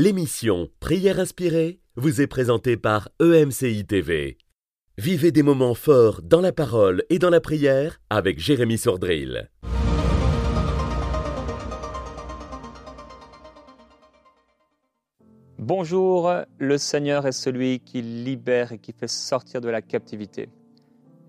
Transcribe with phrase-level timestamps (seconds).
[0.00, 4.38] L'émission Prière inspirée vous est présentée par EMCI TV.
[4.96, 9.50] Vivez des moments forts dans la parole et dans la prière avec Jérémy Sordrill.
[15.58, 20.48] Bonjour, le Seigneur est celui qui libère et qui fait sortir de la captivité.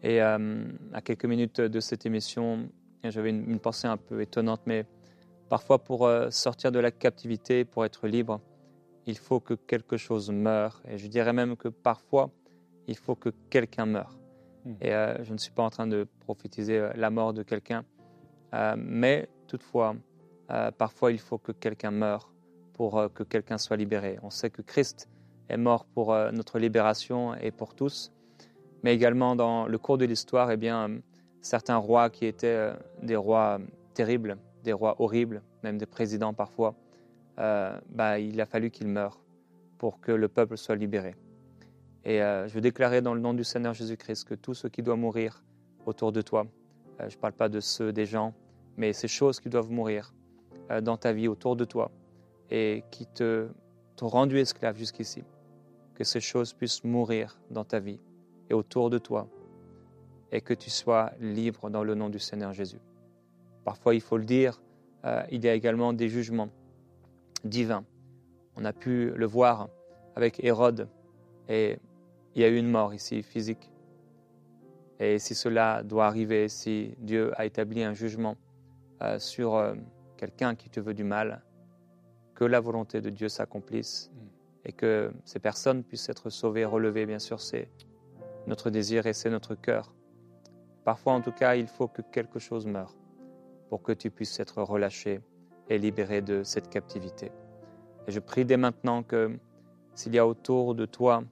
[0.03, 0.63] Et euh,
[0.93, 2.69] à quelques minutes de cette émission,
[3.03, 4.85] j'avais une, une, pensée un peu étonnante, mais
[5.49, 8.39] parfois pour euh, sortir de la captivité, pour être libre,
[9.09, 10.81] il faut que quelque chose meure.
[10.87, 12.29] Et je dirais même que parfois,
[12.87, 14.17] il faut que quelqu'un meure.
[14.65, 14.73] Hmm.
[14.81, 17.83] Et euh, je ne suis pas en train de prophétiser la mort de quelqu'un,
[18.77, 19.95] mais toutefois,
[20.77, 22.33] parfois il faut que quelqu'un meure
[22.73, 24.17] pour que quelqu'un soit libéré.
[24.23, 25.07] On sait que Christ
[25.49, 28.11] est mort pour notre libération et pour tous
[28.83, 30.99] mais également dans le cours de l'histoire, eh bien,
[31.41, 32.73] certains rois qui étaient euh,
[33.03, 33.59] des rois
[33.93, 36.75] terribles, des rois horribles, même des présidents parfois,
[37.39, 39.19] euh, bah, il a fallu qu'ils meurent
[39.77, 41.15] pour que le peuple soit libéré.
[42.03, 44.83] Et euh, je veux déclarer dans le nom du Seigneur Jésus-Christ que tout ce qui
[44.83, 45.43] doit mourir
[45.85, 46.45] autour de toi,
[46.99, 48.33] je ne parle pas de ceux des gens,
[48.77, 50.13] mais ces choses qui doivent mourir
[50.81, 51.91] dans ta vie autour de toi
[52.51, 53.47] et qui te
[53.99, 55.25] t'ont rendu esclave jusqu'ici,
[55.93, 57.99] que ces choses puissent mourir dans ta vie
[58.49, 59.27] et autour de toi,
[60.31, 62.79] et que tu sois libre dans le nom du Seigneur Jésus.
[63.65, 64.61] Parfois, il faut le dire,
[65.03, 66.47] euh, il y a également des jugements
[67.43, 67.85] divins.
[68.55, 69.69] On a pu le voir
[70.15, 70.89] avec Hérode,
[71.47, 71.79] et
[72.35, 73.71] il y a eu une mort ici physique.
[74.99, 78.35] Et si cela doit arriver, si Dieu a établi un jugement
[79.01, 79.73] euh, sur euh,
[80.17, 81.41] quelqu'un qui te veut du mal,
[82.35, 84.19] que la volonté de Dieu s'accomplisse mm.
[84.65, 87.05] et que ces personnes puissent être sauvées, relevées.
[87.05, 87.69] Bien sûr, c'est
[88.45, 89.93] notre désir et c'est notre cœur.
[90.83, 92.95] Parfois, en tout cas, il faut que quelque chose meure
[93.69, 95.21] pour que tu puisses être relâché
[95.69, 97.31] et libéré de cette captivité.
[98.07, 99.37] Et je prie dès maintenant que
[99.93, 101.23] s'il y a autour de toi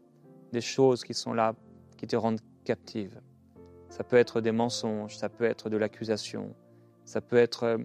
[0.52, 1.56] des choses qui sont là,
[1.98, 3.20] qui te rendent captive,
[3.90, 6.54] ça peut être des mensonges, ça peut être de l'accusation,
[7.06, 7.78] ça peut être euh,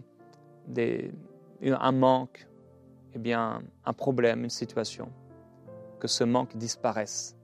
[0.66, 1.12] des,
[1.62, 2.46] un manque,
[3.14, 5.10] eh bien, un problème, une situation,
[6.00, 7.36] que ce manque disparaisse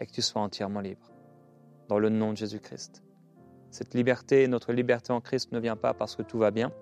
[0.00, 1.10] et que tu sois entièrement libre
[1.88, 3.02] dans le nom de Jésus-Christ.
[3.70, 6.72] Cette liberté, notre liberté en Christ ne vient pas parce que tout va bien,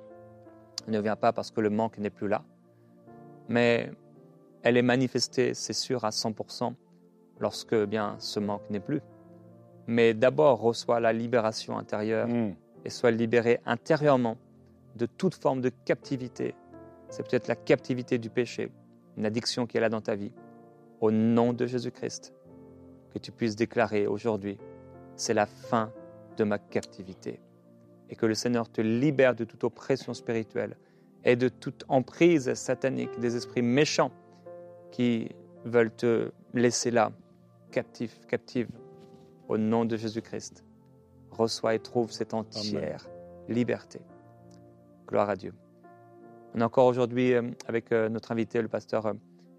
[0.89, 2.43] ne vient pas parce que le manque n'est plus là,
[3.49, 3.91] mais
[4.63, 6.75] elle est manifestée, c'est sûr, à 100%
[7.41, 9.01] lorsque eh bien ce manque n'est plus.
[9.87, 12.55] Mais d'abord, reçois la libération intérieure mm.
[12.85, 14.37] et sois libéré intérieurement
[14.97, 16.55] de toute forme de captivité.
[17.11, 18.71] C'est peut-être la captivité du péché,
[19.17, 20.33] une addiction qui est là dans ta vie.
[21.01, 22.33] Au nom de Jésus-Christ,
[23.13, 24.59] que tu puisses déclarer aujourd'hui
[25.17, 25.93] c'est la fin
[26.37, 27.41] de ma captivité.
[28.11, 30.77] Et que le Seigneur te libère de toute oppression spirituelle
[31.25, 34.13] et de toute emprise satanique des esprits méchants
[34.93, 35.31] qui
[35.65, 37.11] veulent te laisser là,
[37.73, 38.69] captif, captive,
[39.49, 40.65] au nom de Jésus-Christ.
[41.31, 43.09] Reçois et trouve cette entière
[43.49, 44.01] liberté.
[45.07, 45.53] Gloire à Dieu.
[46.55, 49.15] On est encore aujourd'hui euh, avec euh, notre invité, le pasteur euh,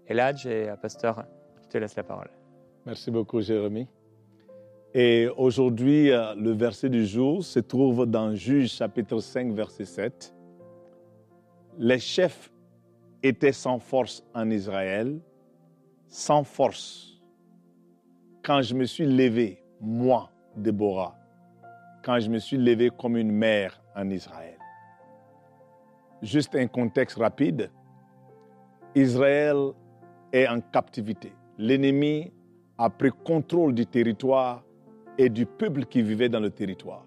[0.06, 1.24] Eladj, et pasteur,
[1.62, 2.30] je te laisse la parole.
[2.86, 3.88] Merci beaucoup, Jérémy.
[4.98, 10.34] Et aujourd'hui, euh, le verset du jour se trouve dans Juge chapitre 5, verset 7.
[11.76, 12.50] Les chefs
[13.22, 15.20] étaient sans force en Israël,
[16.08, 17.20] sans force.
[18.42, 21.14] Quand je me suis levé, moi, Déborah,
[22.02, 24.56] quand je me suis levé comme une mère en Israël.
[26.22, 27.70] Juste un contexte rapide.
[28.94, 29.72] Israël
[30.32, 31.34] est en captivité.
[31.58, 32.32] L'ennemi
[32.78, 34.62] a pris contrôle du territoire
[35.18, 37.04] et du peuple qui vivait dans le territoire.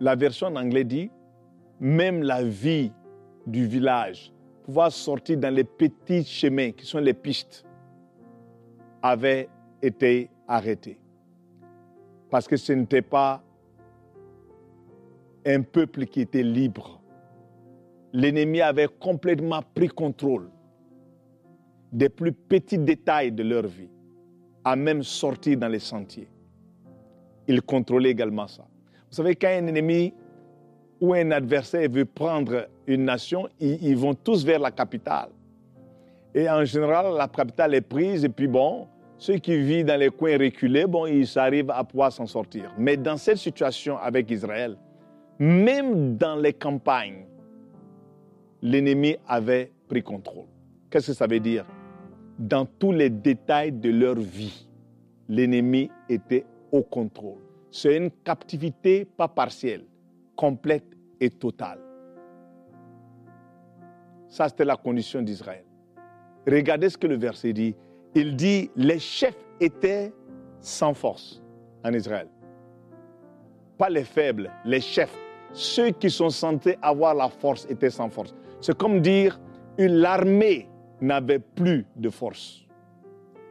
[0.00, 1.10] La version en anglais dit,
[1.78, 2.92] même la vie
[3.46, 4.32] du village,
[4.64, 7.64] pouvoir sortir dans les petits chemins qui sont les pistes,
[9.02, 9.48] avait
[9.82, 10.98] été arrêtée.
[12.30, 13.42] Parce que ce n'était pas
[15.46, 17.00] un peuple qui était libre.
[18.12, 20.50] L'ennemi avait complètement pris contrôle
[21.92, 23.88] des plus petits détails de leur vie
[24.76, 26.28] même sortir dans les sentiers.
[27.46, 28.64] Il contrôlait également ça.
[29.10, 30.14] Vous savez, quand un ennemi
[31.00, 35.30] ou un adversaire veut prendre une nation, ils, vont tous vers la capitale.
[36.34, 38.86] Et en général, la capitale est prise, et puis bon,
[39.18, 42.72] ceux qui vivent dans les coins reculés, bon, ils arrivent à pouvoir s'en sortir.
[42.78, 44.76] Mais dans cette situation avec Israël,
[45.38, 47.26] même dans les campagnes,
[48.62, 50.46] l'ennemi avait pris contrôle.
[50.90, 51.64] Qu'est-ce que ça veut dire?
[52.40, 54.66] Dans tous les détails de leur vie,
[55.28, 57.38] l'ennemi était au contrôle.
[57.70, 59.84] C'est une captivité pas partielle,
[60.34, 60.86] complète
[61.20, 61.78] et totale.
[64.28, 65.64] Ça, c'était la condition d'Israël.
[66.46, 67.76] regardez ce que le verset dit.
[68.14, 70.12] Il dit, les chefs étaient
[70.60, 71.42] sans force
[71.84, 72.28] en Israël.
[73.76, 75.14] Pas les faibles, les chefs.
[75.52, 78.34] Ceux qui sont censés avoir la force étaient sans force.
[78.60, 79.38] C'est comme dire,
[79.78, 79.96] une
[81.00, 82.66] n'avait plus de force.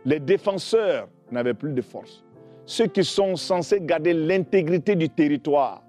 [0.06, 2.24] Les défenseurs n'avaient plus de force.
[2.66, 5.84] Ceux qui sont censés garder l'intégrité du territoire,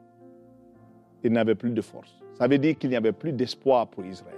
[1.23, 2.21] ils n'avaient plus de force.
[2.35, 4.35] Ça veut dire qu'il n'y avait plus d'espoir pour Israël.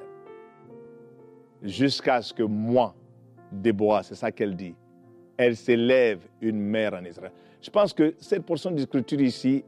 [1.62, 2.94] Jusqu'à ce que moi,
[3.52, 4.74] Déborah, c'est ça qu'elle dit,
[5.36, 7.32] elle s'élève une mère en Israël.
[7.60, 9.64] Je pense que cette portion d'écriture ici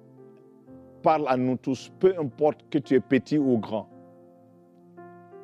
[1.02, 3.88] parle à nous tous, peu importe que tu es petit ou grand.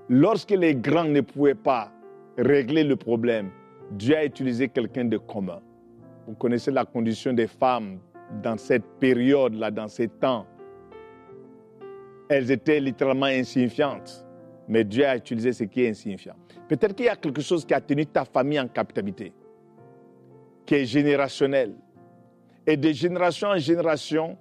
[0.08, 1.92] Lorsque les grands ne pouvaient pas
[2.38, 3.50] régler le problème,
[3.90, 5.60] Dieu a utilisé quelqu'un de commun.
[6.26, 7.98] Vous connaissez la condition des femmes
[8.42, 10.46] dans cette période-là, dans ces temps.
[12.28, 14.26] Elles étaient littéralement insignifiantes,
[14.68, 16.36] mais Dieu a utilisé ce qui est insignifiant.
[16.68, 19.32] Peut-être qu'il y a quelque chose qui a tenu ta famille en captivité,
[20.64, 21.74] qui est générationnel.
[22.66, 24.36] Et de génération en génération,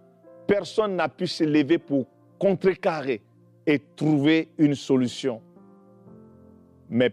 [0.46, 2.06] personne n'a pu se lever pour
[2.38, 3.22] contrecarrer
[3.66, 5.42] et trouver une solution.
[6.90, 7.12] Mais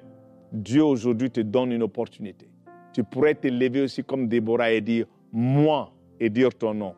[0.52, 2.48] Dieu aujourd'hui te donne une opportunité.
[2.93, 6.94] Tu pourrais te lever aussi comme Déborah et dire moi et dire ton nom.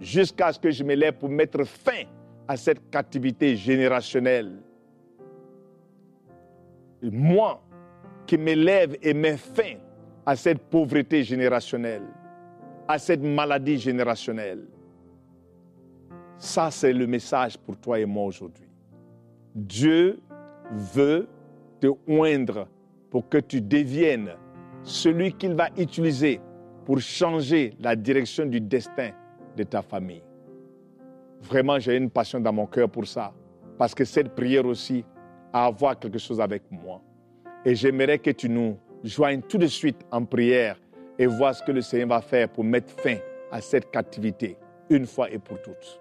[0.00, 2.04] Jusqu'à ce que je me lève pour mettre fin
[2.48, 4.62] à cette captivité générationnelle.
[7.02, 7.62] Moi
[8.26, 9.74] qui me lève et mets fin
[10.24, 12.02] à cette pauvreté générationnelle,
[12.88, 14.66] à cette maladie générationnelle.
[16.38, 18.68] Ça, c'est le message pour toi et moi aujourd'hui.
[19.54, 20.20] Dieu
[20.70, 21.28] veut
[21.80, 22.68] te oindre
[23.10, 24.32] pour que tu deviennes
[24.82, 26.40] celui qu'il va utiliser
[26.84, 29.10] pour changer la direction du destin
[29.56, 30.22] de ta famille.
[31.42, 33.32] Vraiment, j'ai une passion dans mon cœur pour ça,
[33.78, 35.04] parce que cette prière aussi
[35.52, 37.00] a à voir quelque chose avec moi.
[37.64, 40.78] Et j'aimerais que tu nous joignes tout de suite en prière
[41.18, 43.16] et voir ce que le Seigneur va faire pour mettre fin
[43.50, 44.56] à cette captivité,
[44.90, 46.00] une fois et pour toutes.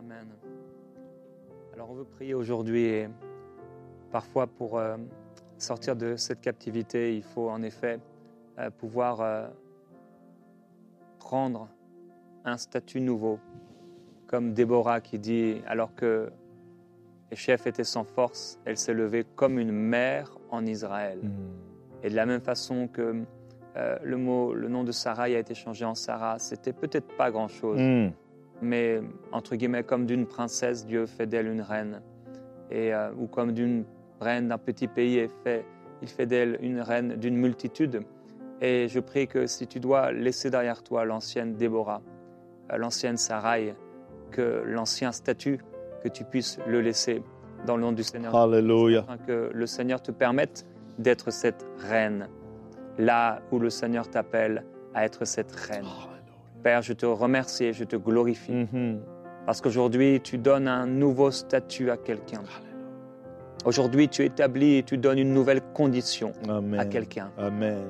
[0.00, 0.28] Amen.
[1.74, 3.06] Alors on veut prier aujourd'hui
[4.10, 4.96] parfois pour euh,
[5.62, 8.00] sortir de cette captivité, il faut en effet
[8.58, 9.48] euh, pouvoir euh,
[11.18, 11.68] prendre
[12.44, 13.38] un statut nouveau,
[14.26, 16.30] comme Déborah qui dit, alors que
[17.30, 21.18] les chefs étaient sans force, elle s'est levée comme une mère en Israël.
[22.02, 23.22] Et de la même façon que
[23.76, 27.30] euh, le mot, le nom de Sarah a été changé en Sarah, c'était peut-être pas
[27.30, 28.12] grand-chose, Mm.
[28.62, 29.00] mais
[29.30, 32.00] entre guillemets comme d'une princesse, Dieu fait d'elle une reine,
[32.70, 33.84] et euh, ou comme d'une
[34.20, 35.64] reine d'un petit pays, et fait,
[36.02, 38.02] il fait d'elle une reine d'une multitude.
[38.60, 42.02] Et je prie que si tu dois laisser derrière toi l'ancienne Déborah,
[42.72, 43.74] euh, l'ancienne Sarai,
[44.30, 45.58] que l'ancien statut,
[46.02, 47.22] que tu puisses le laisser
[47.66, 49.00] dans le nom du Seigneur Alléluia.
[49.00, 50.66] afin que le Seigneur te permette
[50.98, 52.28] d'être cette reine,
[52.98, 54.64] là où le Seigneur t'appelle
[54.94, 55.84] à être cette reine.
[56.62, 59.00] Père, je te remercie et je te glorifie Mhm.
[59.46, 62.42] parce qu'aujourd'hui, tu donnes un nouveau statut à quelqu'un.
[63.64, 66.78] Aujourd'hui, tu établis et tu donnes une nouvelle condition Amen.
[66.78, 67.30] à quelqu'un.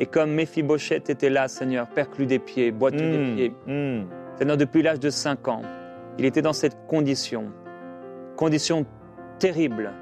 [0.00, 3.35] Et comme Méphibosheth était là, Seigneur, perclus des pieds, boiteux des Mm.
[3.35, 4.05] pieds, Mm.
[4.38, 5.62] Seigneur, depuis l'âge de 5 ans,
[6.19, 7.47] il était dans cette condition,
[8.37, 8.87] condition
[9.38, 9.93] terrible.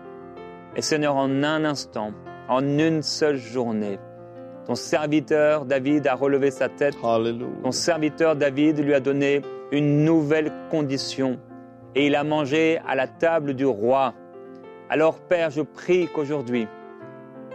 [0.77, 2.13] Et Seigneur, en un instant,
[2.49, 3.99] en une seule journée,
[4.67, 9.43] ton serviteur David a relevé sa tête, ton serviteur David lui a donné
[9.73, 11.39] une nouvelle condition
[11.95, 14.15] et il a mangé à la table du roi.
[14.89, 16.67] Alors Père, je prie qu'aujourd'hui,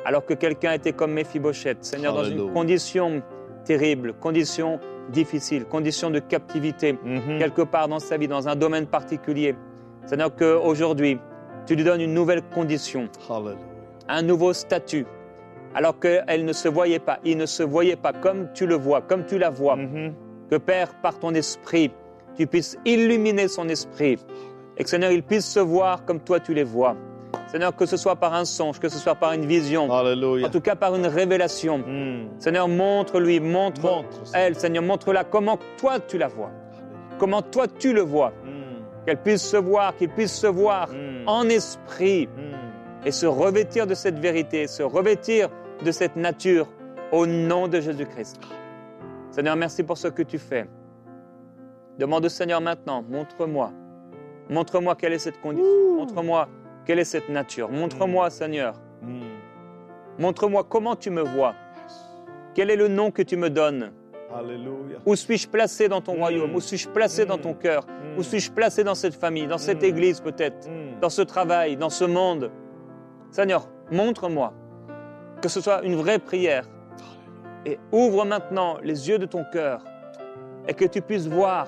[0.06, 3.22] alors que quelqu'un était comme Méphibosheth, Seigneur, dans une condition
[3.64, 7.38] terrible, condition difficile, condition de captivité, Mhm.
[7.40, 9.56] quelque part dans sa vie, dans un domaine particulier.
[10.06, 11.20] Seigneur, qu'aujourd'hui,
[11.66, 13.08] tu lui donnes une nouvelle condition,
[14.10, 15.06] un nouveau statut,
[15.76, 19.02] alors qu'elle ne se voyait pas, il ne se voyait pas comme tu le vois,
[19.02, 19.76] comme tu la vois.
[19.78, 20.14] Mhm.
[20.50, 21.92] Que Père, par ton esprit,
[22.36, 24.18] tu puisses illuminer son esprit
[24.78, 26.96] et que Seigneur, il puisse se voir comme toi tu les vois.
[27.52, 30.48] Seigneur, que ce soit par un songe, que ce soit par une vision, Alléluia.
[30.48, 31.80] en tout cas par une révélation.
[31.80, 32.40] Mm.
[32.40, 36.52] Seigneur, montre-lui, montre Montre, elle, Seigneur, montre-la comment toi tu la vois,
[37.20, 39.06] comment toi tu le vois, Mm.
[39.06, 41.28] qu'elle puisse se voir, qu'il puisse se voir Mm.
[41.28, 42.30] en esprit
[43.06, 45.50] et se revêtir de cette vérité, se revêtir
[45.84, 46.68] de cette nature
[47.12, 48.40] au nom de Jésus-Christ.
[49.32, 50.68] Seigneur, merci pour ce que tu fais.
[52.00, 53.72] Demande au Seigneur maintenant, montre-moi.
[54.50, 55.96] Montre-moi quelle est cette condition.
[55.98, 56.48] Montre-moi
[56.86, 57.70] quelle est cette nature?
[57.70, 58.76] Montre-moi, Seigneur.
[59.02, 59.22] Mm.
[60.20, 61.54] Montre-moi comment tu me vois.
[62.54, 63.92] Quel est le nom que tu me donnes?
[64.34, 64.98] Alléluia.
[65.06, 66.56] Où suis-je placé dans ton royaume?
[66.56, 67.86] Où suis-je placé dans ton cœur?
[68.18, 70.70] Où suis-je placé dans cette famille, dans cette église peut-être,
[71.02, 72.52] dans ce travail, dans ce monde?
[73.32, 74.54] Seigneur, montre-moi.
[75.42, 76.66] que ce soit une vraie prière.
[77.66, 79.84] Et ouvre maintenant les yeux de ton cœur
[80.68, 81.68] et que tu puisses voir.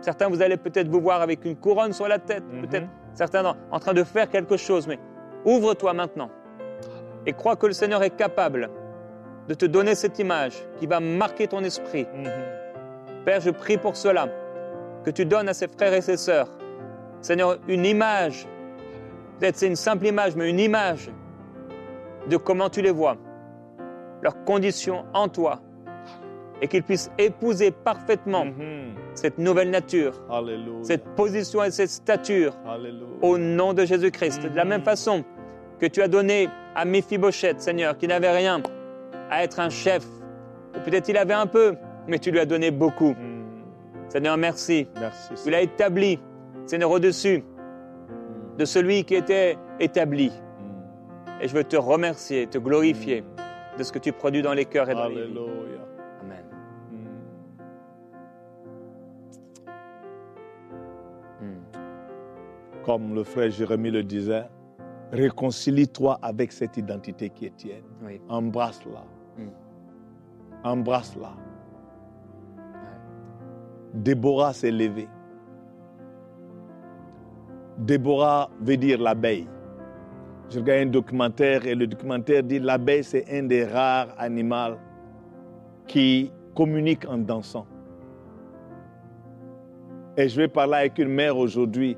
[0.00, 2.66] Certains, vous allez peut-être vous voir avec une couronne sur la tête, Mhm.
[2.68, 2.86] peut-être
[3.18, 4.98] certains en- train de faire quelque chose, mais
[5.44, 6.30] ouvre-toi maintenant
[7.26, 8.70] et crois que le Seigneur est capable
[9.48, 12.06] de te donner cette image qui va marquer ton esprit.
[13.24, 14.28] Père, je prie pour cela,
[15.04, 16.48] que tu donnes à ses frères et ses sœurs,
[17.20, 18.46] Seigneur, une image,
[19.38, 21.10] peut-être c'est une simple image, mais une image
[22.28, 23.16] de comment tu les vois,
[24.22, 25.60] leurs conditions en toi,
[26.60, 28.94] et qu'ils puissent épouser parfaitement Mhm.
[29.14, 30.78] cette nouvelle nature, Alléluia.
[30.82, 33.06] cette position et cette stature Alléluia.
[33.22, 34.42] au nom de Jésus-Christ.
[34.42, 35.24] De la même façon
[35.78, 38.60] que tu as donné à Mephibosheth, Seigneur, qui n'avait rien,
[39.30, 40.04] à être un chef,
[40.76, 41.74] ou peut-être il avait un peu,
[42.08, 43.10] mais tu lui as donné beaucoup.
[43.10, 43.44] Mhm.
[44.08, 44.88] Seigneur, merci.
[44.98, 45.34] Merci.
[45.44, 46.18] Tu l'as établi,
[46.66, 47.44] Seigneur, au-dessus
[48.58, 50.30] de celui qui était établi.
[50.30, 51.42] Mhm.
[51.42, 53.22] Et je veux te remercier, te glorifier
[53.78, 55.34] de ce que tu produis dans les cœurs et dans les vies.
[62.88, 64.46] Comme le frère Jérémie le disait,
[65.12, 67.84] réconcilie-toi avec cette identité qui est tienne.
[68.02, 68.18] Oui.
[68.30, 69.04] Embrasse-la.
[69.36, 69.50] Mm.
[70.64, 71.34] Embrasse-la.
[73.92, 75.06] Déborah s'est levée.
[77.76, 79.46] Déborah veut dire l'abeille.
[80.48, 84.78] Je regarde un documentaire et le documentaire dit l'abeille c'est un des rares animaux
[85.86, 87.66] qui communique en dansant.
[90.16, 91.94] Et je vais parler avec une mère aujourd'hui.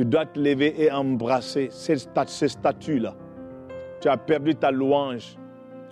[0.00, 3.14] Tu dois te lever et embrasser ces, sta- ces statues-là.
[4.00, 5.36] Tu as perdu ta louange.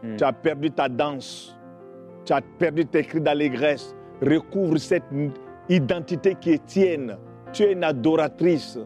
[0.02, 0.16] Mm.
[0.16, 1.54] Tu as perdu ta danse.
[2.24, 3.94] Tu as perdu tes cris d'allégresse.
[4.22, 5.04] Recouvre cette
[5.68, 7.18] identité qui est tienne.
[7.52, 8.78] Tu es une adoratrice.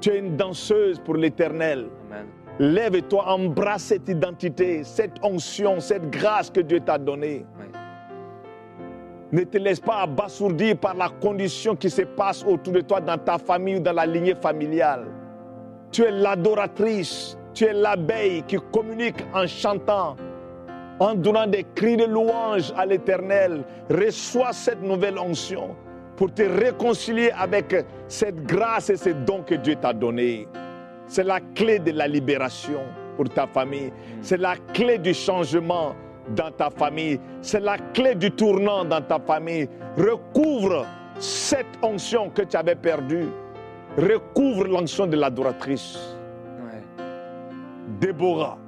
[0.00, 1.86] Tu es une danseuse pour l'éternel.
[2.58, 7.46] Lève-toi, embrasse cette identité, cette onction, cette grâce que Dieu t'a donnée.
[9.34, 13.18] Ne te laisse pas abasourdir par la condition qui se passe autour de toi dans
[13.18, 15.06] ta famille ou dans la lignée familiale.
[15.90, 20.14] Tu es l'adoratrice, tu es l'abeille qui communique en chantant,
[21.00, 23.64] en donnant des cris de louange à l'Éternel.
[23.90, 25.74] Reçois cette nouvelle onction
[26.14, 27.74] pour te réconcilier avec
[28.06, 30.46] cette grâce et ces dons que Dieu t'a donnés.
[31.08, 32.82] C'est la clé de la libération
[33.16, 33.92] pour ta famille.
[34.22, 35.96] C'est la clé du changement
[36.28, 37.20] dans ta famille.
[37.42, 39.68] C'est la clé du tournant dans ta famille.
[39.96, 40.86] Recouvre
[41.18, 43.28] cette onction que tu avais perdue.
[43.96, 46.16] Recouvre l'onction de l'adoratrice.
[46.60, 46.82] Ouais.
[48.00, 48.58] Déborah.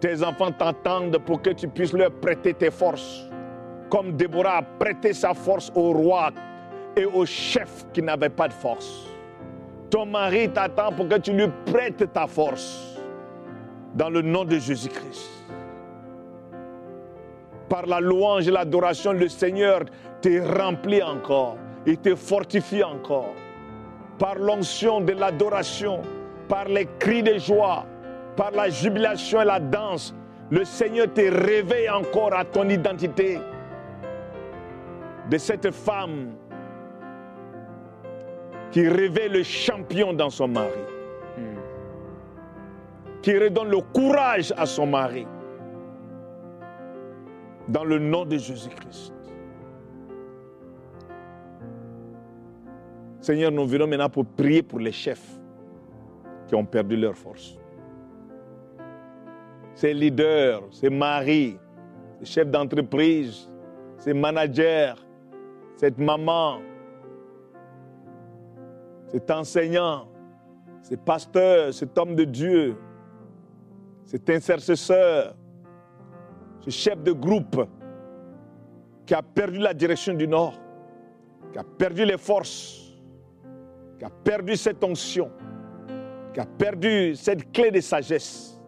[0.00, 3.28] Tes enfants t'entendent pour que tu puisses leur prêter tes forces.
[3.88, 6.30] Comme Déborah a prêté sa force au roi
[6.96, 9.06] et au chef qui n'avait pas de force.
[9.90, 12.95] Ton mari t'attend pour que tu lui prêtes ta force.
[13.96, 15.30] Dans le nom de Jésus-Christ.
[17.68, 19.84] Par la louange et l'adoration, le Seigneur
[20.20, 21.56] te remplit encore.
[21.86, 23.32] Il te fortifie encore.
[24.18, 26.02] Par l'onction de l'adoration,
[26.46, 27.86] par les cris de joie,
[28.36, 30.14] par la jubilation et la danse,
[30.50, 33.38] le Seigneur te réveille encore à ton identité
[35.30, 36.32] de cette femme
[38.70, 40.95] qui réveille le champion dans son mari.
[43.26, 45.26] Qui redonne le courage à son mari.
[47.66, 49.12] Dans le nom de Jésus-Christ.
[53.18, 55.40] Seigneur, nous venons maintenant pour prier pour les chefs
[56.46, 57.58] qui ont perdu leur force.
[59.74, 61.58] Ces leaders, ces maris,
[62.20, 63.50] ces chefs d'entreprise,
[63.98, 64.94] ces managers,
[65.74, 66.60] cette maman,
[69.08, 70.06] cet enseignant,
[70.80, 72.76] ce pasteur, cet homme de Dieu,
[74.06, 75.36] cet intercesseur,
[76.60, 77.68] ce chef de groupe
[79.04, 80.54] qui a perdu la direction du Nord,
[81.52, 82.94] qui a perdu les forces,
[83.98, 85.30] qui a perdu cette onction,
[86.32, 88.60] qui a perdu cette clé de sagesse,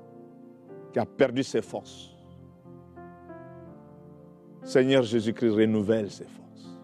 [0.93, 2.11] qui a perdu ses forces.
[4.65, 6.79] Seigneur Jésus-Christ, renouvelle ses forces.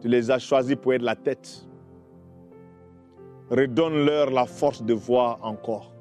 [0.00, 1.66] Tu les as choisis pour être la tête.
[3.50, 5.92] Redonne-leur la force de voir encore,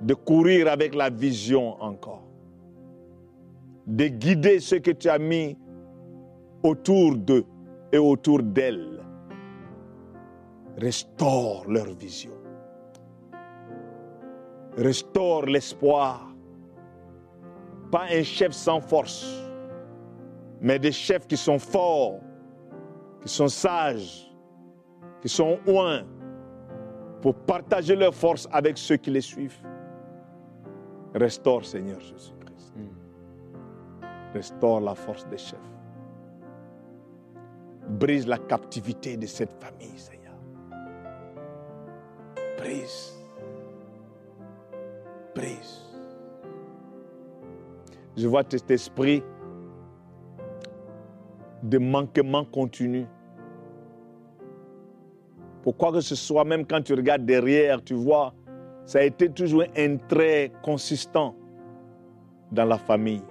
[0.00, 2.24] de courir avec la vision encore,
[3.86, 5.56] de guider ceux que tu as mis
[6.62, 7.44] autour d'eux
[7.92, 9.00] et autour d'elles.
[10.76, 12.32] Restaure leur vision.
[14.76, 16.34] Restaure l'espoir.
[17.92, 19.46] Pas un chef sans force,
[20.60, 22.18] mais des chefs qui sont forts,
[23.22, 24.34] qui sont sages,
[25.22, 26.02] qui sont oints,
[27.22, 29.62] pour partager leur force avec ceux qui les suivent.
[31.14, 32.74] Restaure, Seigneur Jésus-Christ.
[34.32, 35.58] Restaure la force des chefs.
[37.88, 40.34] Brise la captivité de cette famille, Seigneur.
[42.58, 43.12] Brise.
[45.34, 45.82] Brise.
[48.16, 49.22] Je vois cet esprit
[51.62, 53.06] de manquement continu.
[55.62, 58.34] Pourquoi que ce soit, même quand tu regardes derrière, tu vois,
[58.84, 61.34] ça a été toujours un trait consistant
[62.52, 63.22] dans la famille.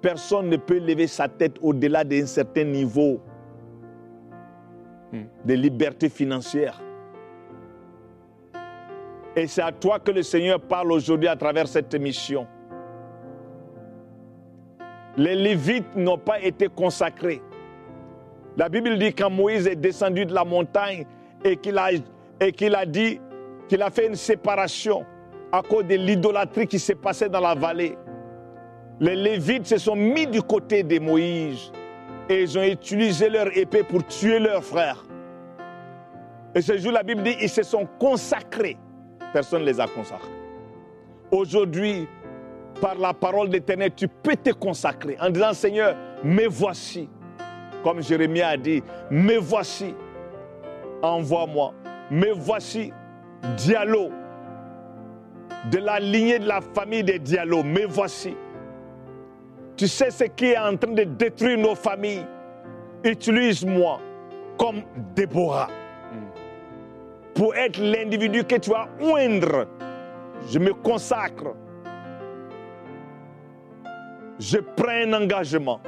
[0.00, 3.20] Personne ne peut lever sa tête au-delà d'un certain niveau
[5.44, 6.80] de liberté financière.
[9.36, 12.46] Et c'est à toi que le Seigneur parle aujourd'hui à travers cette émission.
[15.16, 17.42] Les Lévites n'ont pas été consacrés.
[18.56, 21.04] La Bible dit quand Moïse est descendu de la montagne
[21.44, 21.90] et qu'il a,
[22.40, 23.20] et qu'il a dit
[23.70, 25.06] qu'il a fait une séparation
[25.52, 27.96] à cause de l'idolâtrie qui s'est passée dans la vallée.
[28.98, 31.70] Les Lévites se sont mis du côté de Moïse
[32.28, 35.04] et ils ont utilisé leur épée pour tuer leurs frères.
[36.52, 38.76] Et ce jour, la Bible dit, ils se sont consacrés.
[39.32, 40.32] Personne ne les a consacrés.
[41.30, 42.08] Aujourd'hui,
[42.80, 47.08] par la parole d'Éternel, tu peux te consacrer en disant, Seigneur, me voici.
[47.84, 49.94] Comme Jérémie a dit, me voici.
[51.02, 51.72] Envoie-moi.
[52.10, 52.92] Me voici.
[53.56, 54.10] Diallo.
[55.70, 57.62] De la lignée de la famille des Diallo.
[57.62, 58.36] Me voici.
[59.76, 62.26] Tu sais ce qui est en train de détruire nos familles.
[63.04, 63.98] Utilise-moi
[64.58, 64.82] comme
[65.14, 65.68] Déborah
[67.40, 69.66] pour être l'individu que tu vas oindre.
[70.50, 71.54] Je me consacre.
[74.38, 75.80] Je prends un engagement.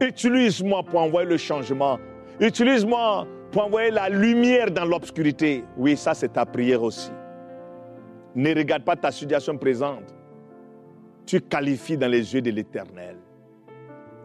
[0.00, 1.98] Utilise-moi pour envoyer le changement.
[2.40, 5.62] Utilise-moi pour envoyer la lumière dans l'obscurité.
[5.76, 7.12] Oui, ça c'est ta prière aussi.
[8.34, 10.12] Ne regarde pas ta situation présente.
[11.24, 13.16] Tu qualifies dans les yeux de l'Éternel.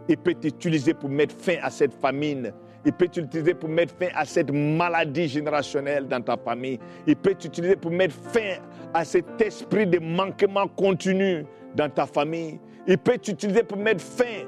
[0.08, 2.52] Il peut t'utiliser pour mettre fin à cette famine.
[2.84, 6.80] Il peut t'utiliser pour mettre fin à cette maladie générationnelle dans ta famille.
[7.06, 8.58] Il peut t'utiliser pour mettre fin
[8.96, 12.60] à cet esprit de manquement continu dans ta famille.
[12.88, 14.48] Il peut t'utiliser pour mettre fin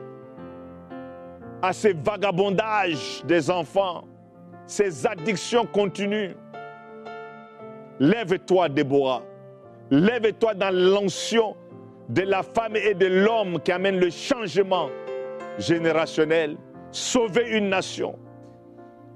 [1.62, 4.06] à ces vagabondages des enfants,
[4.72, 6.32] ces addictions continues.
[8.00, 9.22] Lève-toi, Déborah.
[9.92, 11.56] Lève-toi dans l'onction
[12.08, 14.90] de la femme et de l'homme qui amène le changement
[15.60, 16.56] générationnel.
[16.92, 18.18] Sauver une nation.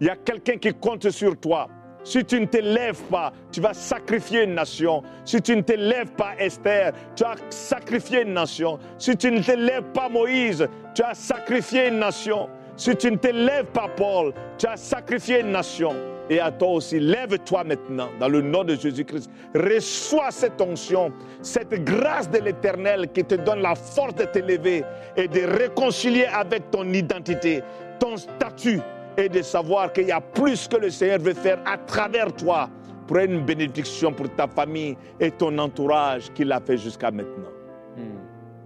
[0.02, 1.68] Il y a quelqu'un qui compte sur toi.
[2.04, 5.02] Si tu ne te lèves pas, tu vas sacrifier une nation.
[5.24, 8.78] Si tu ne te lèves pas, Esther, tu as sacrifié une nation.
[8.98, 12.50] Si tu ne te lèves pas, Moïse, tu as sacrifié une nation.
[12.78, 15.94] Si tu ne te lèves pas, Paul, tu as sacrifié une nation.
[16.30, 19.30] Et à toi aussi, lève-toi maintenant dans le nom de Jésus-Christ.
[19.54, 24.84] Reçois cette onction, cette grâce de l'Éternel qui te donne la force de t'élever
[25.16, 27.62] et de réconcilier avec ton identité,
[28.00, 28.80] ton statut
[29.18, 32.70] et de savoir qu'il y a plus que le Seigneur veut faire à travers toi
[33.08, 37.52] pour une bénédiction pour ta famille et ton entourage qu'il a fait jusqu'à maintenant.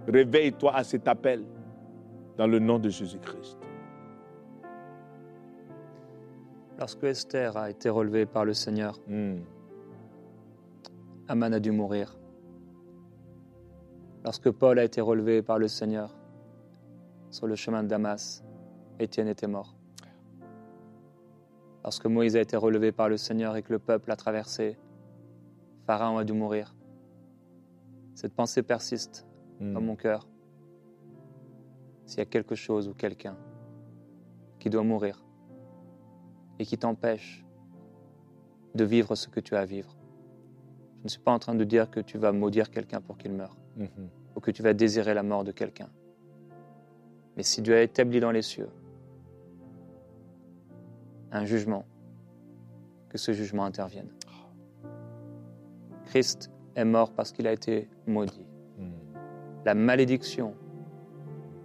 [0.08, 1.44] Réveille-toi à cet appel
[2.38, 3.59] dans le nom de Jésus-Christ.
[6.80, 9.40] Lorsque Esther a été relevée par le Seigneur, Hmm.
[11.28, 12.16] Aman a dû mourir.
[14.24, 16.16] Lorsque Paul a été relevé par le Seigneur
[17.30, 18.42] sur le chemin de Damas,
[18.98, 19.76] Étienne était mort.
[21.84, 24.76] Lorsque Moïse a été relevé par le Seigneur et que le peuple a traversé,
[25.86, 26.74] Pharaon a dû mourir.
[28.14, 29.26] Cette pensée persiste
[29.60, 29.74] Hmm.
[29.74, 30.26] dans mon cœur.
[32.06, 33.36] S'il y a quelque chose ou quelqu'un
[34.58, 35.22] qui doit mourir
[36.60, 37.44] et qui t'empêche
[38.74, 39.96] de vivre ce que tu as à vivre,
[40.98, 43.32] je ne suis pas en train de dire que tu vas maudire quelqu'un pour qu'il
[43.32, 44.08] meure Mhm.
[44.36, 45.88] ou que tu vas désirer la mort de quelqu'un.
[47.36, 48.68] Mais si Dieu a établi dans les cieux
[51.32, 51.84] un jugement,
[53.08, 54.08] que ce jugement intervienne.
[56.06, 58.44] Christ est mort parce qu'il a été maudit.
[58.78, 58.90] Hmm.
[59.64, 60.54] La malédiction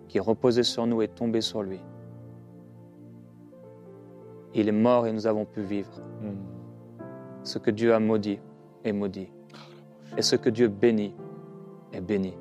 [0.07, 1.79] qui reposait sur nous est tombée sur lui.
[4.55, 5.91] Il est mort et nous avons pu vivre.
[6.21, 6.35] Hmm.
[7.43, 8.39] Ce que Dieu a maudit
[8.83, 9.27] est maudit.
[10.17, 11.13] Et ce que Dieu bénit
[11.93, 12.33] est béni.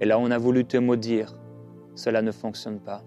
[0.00, 1.34] Et là, on a voulu te maudire.
[1.96, 3.02] Cela ne fonctionne pas.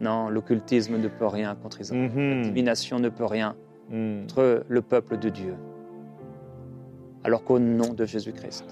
[0.00, 2.10] Non, l'occultisme ne peut rien contre Israël.
[2.14, 2.42] La Mhm.
[2.42, 3.56] divination ne peut rien
[3.90, 4.20] Hmm.
[4.22, 5.56] contre le peuple de Dieu.
[7.24, 8.66] Alors qu'au nom de Jésus-Christ,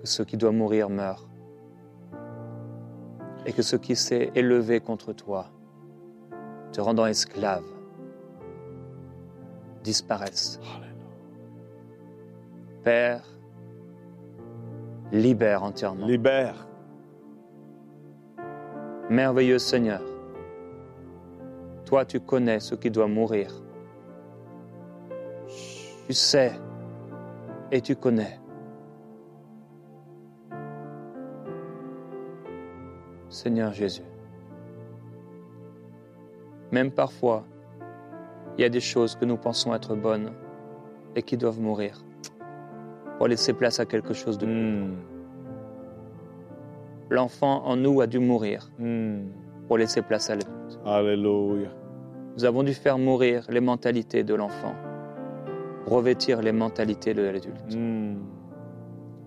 [0.00, 1.26] que ce qui doit mourir meure.
[3.46, 5.46] Et que ce qui s'est élevé contre toi
[6.74, 7.62] te rendant esclave,
[9.84, 10.58] disparaissent.
[12.82, 13.22] Père,
[15.12, 16.04] libère entièrement.
[16.04, 16.66] Libère.
[19.08, 20.02] Merveilleux Seigneur,
[21.84, 23.54] toi tu connais ce qui doit mourir.
[26.06, 26.52] Tu sais
[27.70, 28.40] et tu connais.
[33.28, 34.02] Seigneur Jésus,
[36.74, 37.40] même parfois,
[38.56, 40.30] il y a des choses que nous pensons être bonnes
[41.16, 42.04] et qui doivent mourir
[43.16, 44.94] pour laisser place à quelque chose de Hmm.
[47.10, 49.26] L'enfant en nous a dû mourir Hmm.
[49.68, 50.74] pour laisser place à l'adulte.
[50.84, 51.70] Alléluia.
[52.36, 54.74] Nous avons dû faire mourir les mentalités de l'enfant,
[55.86, 57.74] revêtir les mentalités de l'adulte.
[57.76, 58.16] Hmm.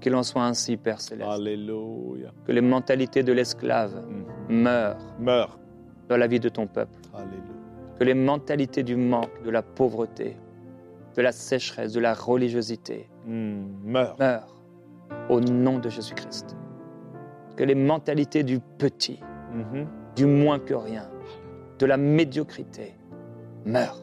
[0.01, 1.29] Qu'il en soit ainsi, Père Céleste.
[1.29, 2.29] Alléluia.
[2.45, 4.63] Que les mentalités de l'esclave Hmm.
[4.63, 5.57] meurent Meurs.
[6.09, 6.97] Dans la vie de ton peuple.
[7.13, 7.41] Alléluia.
[7.99, 10.37] Que les mentalités du manque, de la pauvreté,
[11.15, 13.65] de la sécheresse, de la religiosité Hmm.
[13.83, 14.47] Meurent
[15.29, 16.55] au nom de Jésus-Christ.
[17.57, 19.19] Que les mentalités du petit,
[19.53, 19.87] Mhm.
[20.15, 21.09] du moins que rien,
[21.79, 22.93] de la médiocrité
[23.65, 24.01] meurent.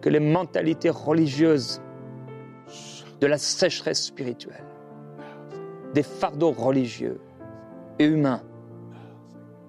[0.00, 1.80] Que les mentalités religieuses
[3.20, 4.64] de la sécheresse spirituelle,
[5.94, 7.20] des fardeaux religieux
[7.98, 8.40] et humains,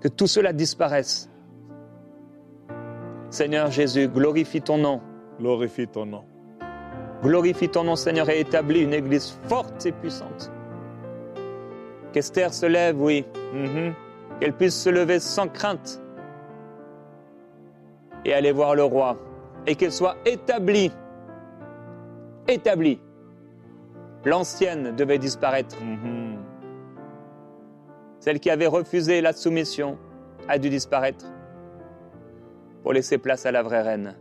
[0.02, 1.30] que tout cela disparaisse.
[3.30, 5.00] Seigneur Jésus, glorifie ton nom.
[5.40, 6.24] Glorifie ton nom.
[7.24, 10.52] Glorifie ton nom, Seigneur, et établis une église forte et puissante.
[12.12, 13.94] Qu'Esther se lève, oui, Mhm.
[14.40, 16.02] qu'elle puisse se lever sans crainte
[18.26, 19.18] et aller voir le roi,
[19.66, 20.92] et qu'elle soit établie.
[22.48, 23.00] Établie.
[24.26, 25.78] L'ancienne devait disparaître.
[25.82, 26.21] Mhm.
[28.22, 29.98] Celle qui avait refusé la soumission
[30.48, 31.26] a dû disparaître
[32.84, 34.16] pour laisser place à la vraie reine.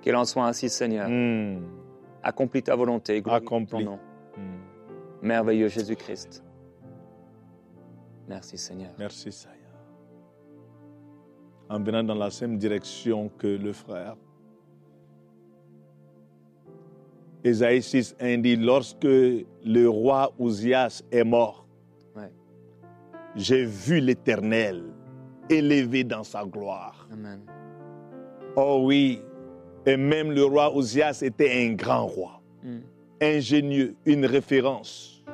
[0.00, 1.06] Qu'il en soit ainsi, Seigneur.
[1.06, 1.62] Hmm.
[2.22, 3.20] Accomplis ta volonté.
[3.20, 3.84] glorifie Accomplis.
[3.84, 3.98] ton nom.
[4.38, 5.20] Hmm.
[5.20, 6.42] Merveilleux Jésus-Christ.
[8.26, 8.92] Merci, Seigneur.
[8.98, 9.58] Merci Seigneur.
[11.68, 14.16] En venant dans la même direction que le frère.
[17.44, 21.59] Ésaïe 6 1 dit, lorsque le roi Ouzias est mort.
[23.36, 24.84] J'ai vu l'Éternel
[25.48, 27.08] élevé dans sa gloire.
[27.12, 27.40] Amen.
[28.56, 29.20] Oh oui,
[29.86, 32.78] et même le roi Ouzias était un grand roi, Mm.
[33.22, 35.24] ingénieux, une référence.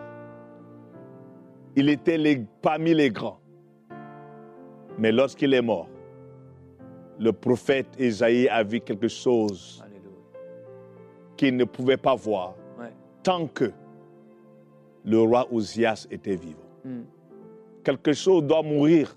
[1.74, 3.40] Il était les- parmi les grands.
[4.98, 5.88] Mais lorsqu'il est mort,
[7.18, 9.82] le prophète Isaïe a vu quelque chose
[11.36, 12.92] qu'il ne pouvait pas voir Ouais.
[13.22, 13.72] tant que
[15.04, 16.60] le roi Ouzias était vivant.
[16.84, 17.00] Mm.
[17.86, 19.16] Quelque chose doit mourir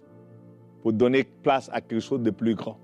[0.84, 2.78] pour donner place à quelque chose de plus grand.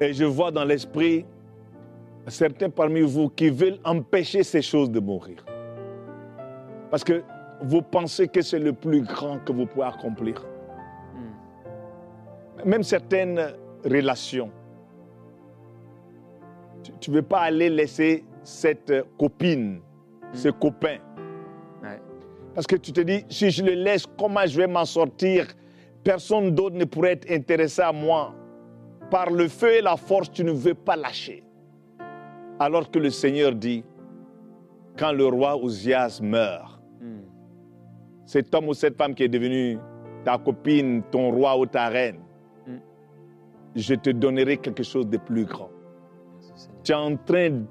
[0.00, 1.26] Et je vois dans l'esprit
[2.26, 5.44] certains parmi vous qui veulent empêcher ces choses de mourir.
[6.90, 7.22] Parce que
[7.60, 10.42] vous pensez que c'est le plus grand que vous pouvez accomplir.
[12.64, 12.66] Mm.
[12.70, 13.52] Même certaines
[13.84, 14.50] relations.
[16.98, 19.80] Tu ne veux pas aller laisser cette copine,
[20.32, 20.98] ce copain.
[21.82, 22.00] Ouais.
[22.54, 25.46] Parce que tu te dis, si je le laisse, comment je vais m'en sortir?
[26.02, 28.34] Personne d'autre ne pourrait être intéressé à moi.
[29.10, 31.44] Par le feu et la force, tu ne veux pas lâcher.
[32.58, 33.84] Alors que le Seigneur dit,
[34.98, 37.20] quand le roi Ouzias meurt, Mm.
[38.26, 39.78] cet homme ou cette femme qui est devenu
[40.24, 42.20] ta copine, ton roi ou ta reine,
[42.66, 42.76] Mm.
[43.76, 45.70] je te donnerai quelque chose de plus grand.
[46.48, 46.68] Merci.
[46.84, 47.62] Tu es en train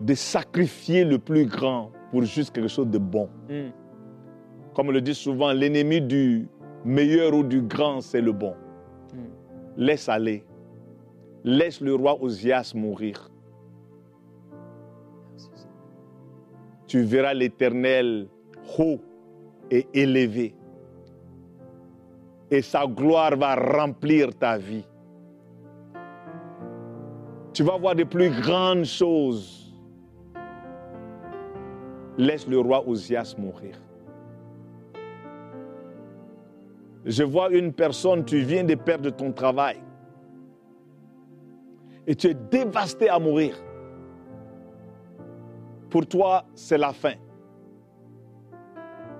[0.00, 3.28] de sacrifier le plus grand pour juste quelque chose de bon.
[3.48, 3.70] Mm.
[4.74, 6.48] Comme le dit souvent, l'ennemi du
[6.84, 8.54] meilleur ou du grand, c'est le bon.
[9.12, 9.18] Mm.
[9.76, 10.44] Laisse aller.
[11.44, 13.30] Laisse le roi Osias mourir.
[16.86, 18.28] Tu verras l'Éternel
[18.78, 19.00] haut
[19.70, 20.54] et élevé.
[22.50, 24.84] Et sa gloire va remplir ta vie.
[27.52, 29.67] Tu vas voir de plus grandes choses.
[32.18, 33.80] Laisse le roi Osias mourir.
[37.04, 39.78] Je vois une personne, tu viens de perdre ton travail.
[42.06, 43.56] Et tu es dévasté à mourir.
[45.88, 47.14] Pour toi, c'est la fin.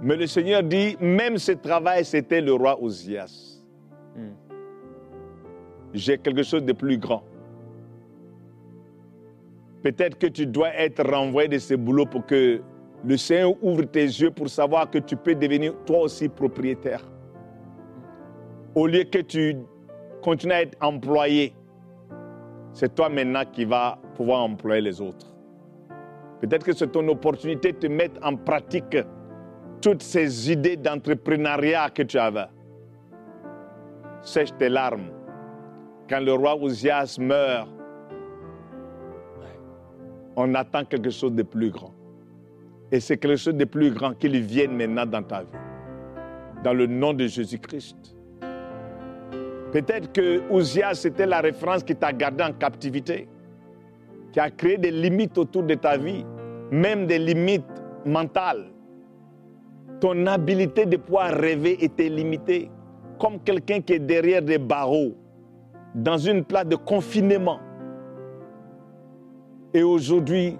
[0.03, 3.63] Mais le Seigneur dit, même ce travail, c'était le roi Osias.
[4.17, 4.29] Mm.
[5.95, 7.23] J'ai quelque chose de plus grand.
[9.83, 12.61] Peut-être que tu dois être renvoyé de ce boulot pour que
[13.05, 17.03] le Seigneur ouvre tes yeux pour savoir que tu peux devenir toi aussi propriétaire.
[18.75, 19.57] Au lieu que tu
[20.23, 21.55] continues à être employé,
[22.73, 25.27] c'est toi maintenant qui vas pouvoir employer les autres.
[26.41, 28.97] Peut-être que c'est ton opportunité de mettre en pratique
[29.81, 32.47] toutes ces idées d'entrepreneuriat que tu avais.
[34.23, 35.11] Sèche tes larmes.
[36.09, 37.69] Quand le roi Ozias meurt,
[40.37, 41.93] on attend quelque chose de plus grand.
[42.91, 45.59] Et c'est quelque chose de plus grand qu'il vienne maintenant dans ta vie.
[46.65, 48.17] Dans le nom de Jésus-Christ.
[49.73, 53.29] Peut-être que Ouzias, c'était la référence qui t'a gardé en captivité,
[54.33, 56.25] qui a créé des limites autour de ta vie,
[56.71, 57.65] même des limites
[58.07, 58.71] mentales.
[60.01, 62.71] Ton habilité de pouvoir rêver était limitée,
[63.19, 65.15] comme quelqu'un qui est derrière des barreaux,
[65.95, 67.61] dans une place de confinement.
[69.75, 70.57] Et aujourd'hui,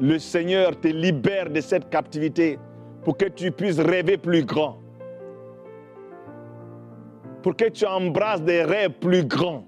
[0.00, 2.58] le Seigneur te libère de cette captivité
[3.02, 4.78] pour que tu puisses rêver plus grand.
[7.42, 9.64] Pour que tu embrasses des rêves plus grands.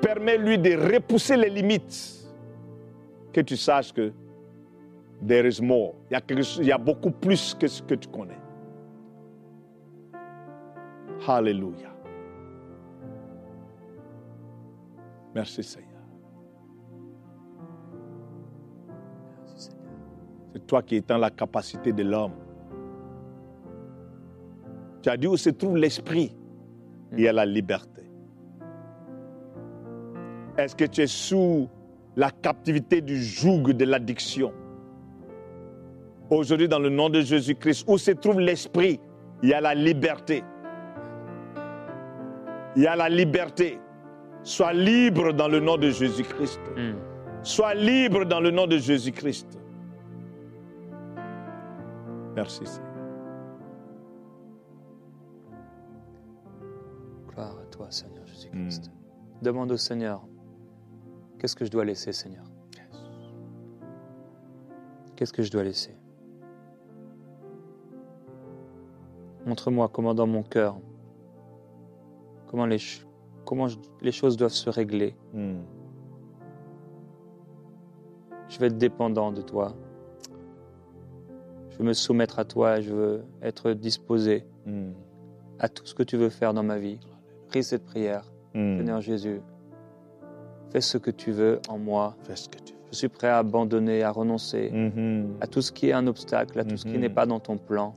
[0.00, 2.18] Permets-lui de repousser les limites.
[3.32, 4.12] Que tu saches que
[5.26, 5.94] there is more.
[6.10, 8.38] Il y a, beaucoup plus que ce que tu connais.
[11.26, 11.88] Alléluia.
[15.34, 15.91] Merci Seigneur.
[20.52, 22.32] C'est toi qui étends la capacité de l'homme.
[25.02, 26.36] Tu as dit où se trouve l'esprit,
[27.12, 28.02] il y a la liberté.
[30.56, 31.68] Est-ce que tu es sous
[32.14, 34.52] la captivité du joug de l'addiction?
[36.30, 39.00] Aujourd'hui, dans le nom de Jésus-Christ, où se trouve l'esprit,
[39.42, 40.44] il y a la liberté.
[42.76, 43.78] Il y a la liberté.
[44.42, 46.60] Sois libre dans le nom de Jésus-Christ.
[46.76, 46.92] Mm.
[47.42, 49.61] Sois libre dans le nom de Jésus-Christ.
[52.34, 52.92] Merci Seigneur.
[57.28, 58.90] Gloire à toi, Seigneur Jésus-Christ.
[59.42, 60.22] Demande au Seigneur,
[61.38, 62.44] qu'est-ce que je dois laisser, Seigneur?
[65.16, 65.94] Qu'est-ce que je dois laisser?
[69.46, 70.76] Montre-moi comment dans mon cœur,
[72.46, 73.06] comment les, ch-
[73.44, 75.16] comment je- les choses doivent se régler.
[75.32, 75.60] Mm.
[78.48, 79.74] Je veux être dépendant de toi.
[81.82, 84.92] Je veux me soumettre à toi et je veux être disposé Mm.
[85.58, 87.00] à tout ce que tu veux faire dans ma vie.
[87.48, 88.22] Prie cette prière.
[88.54, 88.76] Mm.
[88.78, 89.40] Seigneur Jésus,
[90.70, 92.14] fais ce que tu veux en moi.
[92.22, 92.78] Fais ce que tu veux.
[92.92, 95.38] Je suis prêt à abandonner, à renoncer Mhm.
[95.40, 97.00] à tout ce qui est un obstacle, à tout ce qui Mhm.
[97.00, 97.94] n'est pas dans ton plan.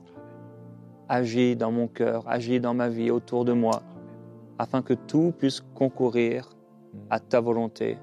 [1.08, 3.82] Agis dans mon cœur, agis dans ma vie, autour de moi,
[4.58, 6.48] afin que tout puisse concourir
[7.08, 7.98] à ta volonté,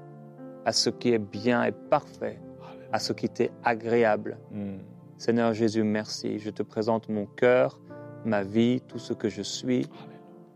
[0.64, 2.38] à ce qui est bien et parfait,
[2.90, 4.38] à ce qui t'est agréable.
[4.50, 4.76] Mm.
[5.18, 6.38] Seigneur Jésus, merci.
[6.38, 7.80] Je te présente mon cœur,
[8.24, 9.86] ma vie, tout ce que je suis.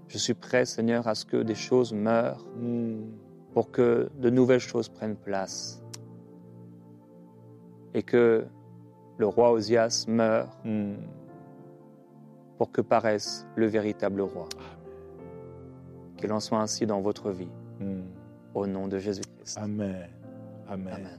[0.09, 3.03] Je suis prêt, Seigneur, à ce que des choses meurent Mm.
[3.53, 5.83] pour que de nouvelles choses prennent place.
[7.95, 8.45] Et que
[9.19, 10.95] le roi Osias meure Mm.
[12.59, 14.49] pour que paraisse le véritable roi.
[16.17, 18.01] Qu'il en soit ainsi dans votre vie, Mm.
[18.55, 19.59] au nom de Jésus-Christ.
[19.59, 20.09] Amen.
[20.69, 20.93] Amen.
[20.95, 21.19] Amen.